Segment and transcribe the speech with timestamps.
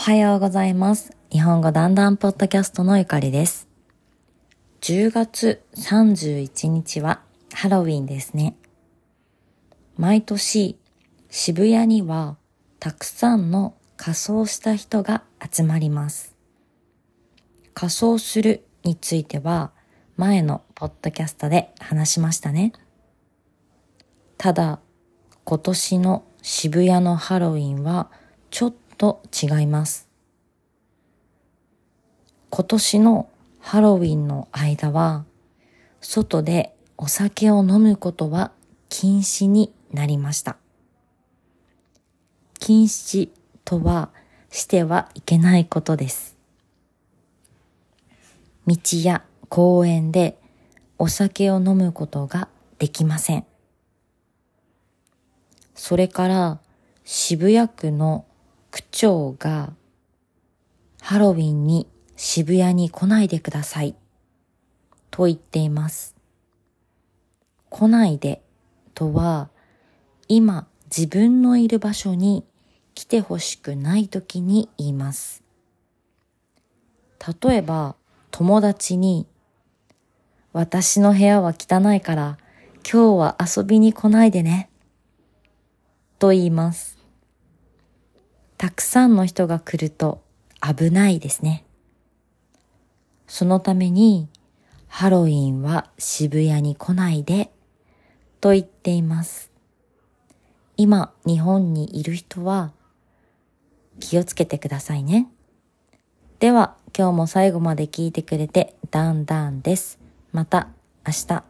[0.00, 1.14] おはようございます。
[1.30, 3.68] 日本語だんだんポッドキャストのゆかりです。
[4.80, 7.20] 10月31日は
[7.52, 8.56] ハロウィンですね。
[9.98, 10.78] 毎年
[11.28, 12.38] 渋谷には
[12.78, 16.34] たくさんの仮装した人が集まります。
[17.74, 19.70] 仮装するについては
[20.16, 22.72] 前のポッドキャストで話しましたね。
[24.38, 24.80] ただ
[25.44, 28.10] 今年の渋谷のハロウィンは
[28.48, 30.10] ちょっと違います。
[32.50, 35.24] 今年のハロウィンの間は、
[36.02, 38.52] 外でお酒を飲むことは
[38.90, 40.58] 禁止になりました。
[42.58, 43.30] 禁止
[43.64, 44.10] とは
[44.50, 46.36] してはいけないことです。
[48.66, 50.36] 道や公園で
[50.98, 53.46] お酒を飲むことができません。
[55.74, 56.58] それから
[57.04, 58.26] 渋谷区の
[58.70, 59.72] 区長が
[61.00, 63.96] ハロウィンに渋谷に来ないでください
[65.10, 66.14] と言っています。
[67.68, 68.42] 来ないで
[68.94, 69.48] とは
[70.28, 72.44] 今自分のいる場所に
[72.94, 75.42] 来てほしくない時に言います。
[77.42, 77.96] 例えば
[78.30, 79.26] 友達に
[80.52, 82.38] 私の部屋は汚いから
[82.88, 84.70] 今日は遊びに来ないでね
[86.18, 86.99] と言います。
[88.60, 90.22] たくさんの人が来ると
[90.60, 91.64] 危ないですね。
[93.26, 94.28] そのために
[94.86, 97.50] ハロウィンは渋谷に来ないで
[98.38, 99.50] と言っています。
[100.76, 102.72] 今日本にいる人は
[103.98, 105.30] 気をつけてくださいね。
[106.38, 109.98] では今日も最後まで聞いてくれてダンダンです。
[110.32, 110.68] また
[111.06, 111.49] 明日。